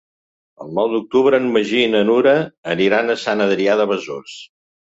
[0.63, 2.35] El nou d'octubre en Magí i na Nura
[2.77, 4.43] aniran a Sant Adrià de Besòs.